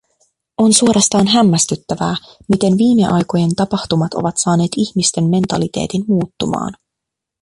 [0.57, 2.15] On suorastaan hämmästyttävää,
[2.49, 6.73] miten viimeaikojen tapahtumat ovat saaneet ihmisten mentaliteetin muuttumaan.